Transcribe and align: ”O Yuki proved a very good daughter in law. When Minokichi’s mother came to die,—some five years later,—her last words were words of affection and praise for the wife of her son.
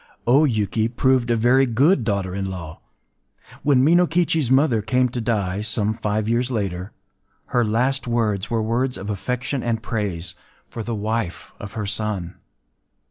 ”O 0.35 0.45
Yuki 0.45 0.87
proved 0.87 1.29
a 1.29 1.35
very 1.35 1.67
good 1.67 2.03
daughter 2.03 2.33
in 2.33 2.49
law. 2.49 2.81
When 3.61 3.83
Minokichi’s 3.85 4.49
mother 4.49 4.81
came 4.81 5.09
to 5.09 5.21
die,—some 5.21 5.93
five 5.93 6.27
years 6.27 6.49
later,—her 6.49 7.63
last 7.63 8.07
words 8.07 8.49
were 8.49 8.63
words 8.63 8.97
of 8.97 9.11
affection 9.11 9.61
and 9.61 9.83
praise 9.83 10.33
for 10.67 10.81
the 10.81 10.95
wife 10.95 11.51
of 11.59 11.73
her 11.73 11.85
son. 11.85 12.33